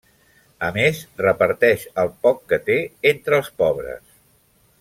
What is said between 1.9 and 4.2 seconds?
el poc que té entre els pobres.